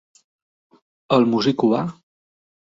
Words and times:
El 1.19 1.29
músic 1.35 1.61
cubà? 1.67 1.85